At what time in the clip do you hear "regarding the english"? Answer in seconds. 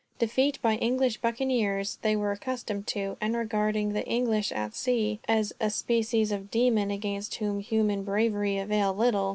3.35-4.51